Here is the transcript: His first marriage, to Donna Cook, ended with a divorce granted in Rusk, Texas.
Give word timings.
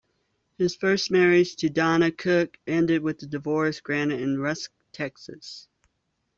His 0.57 0.75
first 0.75 1.11
marriage, 1.11 1.55
to 1.57 1.69
Donna 1.69 2.09
Cook, 2.11 2.57
ended 2.65 3.03
with 3.03 3.21
a 3.21 3.27
divorce 3.27 3.81
granted 3.81 4.19
in 4.19 4.39
Rusk, 4.39 4.71
Texas. 4.91 5.67